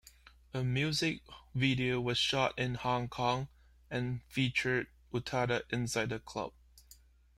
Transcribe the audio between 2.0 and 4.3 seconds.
was shot in Hong Kong, and